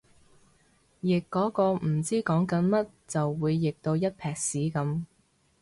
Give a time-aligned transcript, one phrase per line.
[1.03, 5.03] 譯嗰個唔知講緊乜就會譯到一坺屎噉